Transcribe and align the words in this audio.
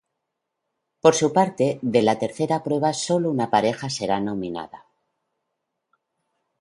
Por 0.99 1.13
su 1.13 1.31
parte, 1.31 1.77
de 1.83 2.01
la 2.01 2.17
tercera 2.17 2.63
prueba 2.63 2.91
solo 2.91 3.29
una 3.29 3.51
pareja 3.51 3.87
será 3.87 4.19
nominada. 4.19 4.87